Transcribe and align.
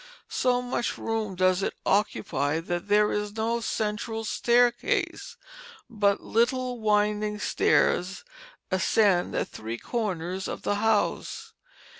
So 0.31 0.63
much 0.63 0.97
room 0.97 1.35
does 1.35 1.61
it 1.61 1.75
occupy 1.85 2.59
that 2.59 2.87
there 2.87 3.11
is 3.11 3.33
no 3.37 3.59
central 3.61 4.23
staircase, 4.23 5.37
but 5.91 6.23
little 6.23 6.79
winding 6.79 7.37
stairs 7.37 8.23
ascend 8.71 9.35
at 9.35 9.49
three 9.49 9.77
corners 9.77 10.47
of 10.47 10.63
the 10.63 10.77
house. 10.81 11.53